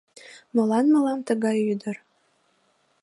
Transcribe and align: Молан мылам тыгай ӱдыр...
Молан 0.55 0.85
мылам 0.93 1.19
тыгай 1.27 1.57
ӱдыр... 1.73 1.97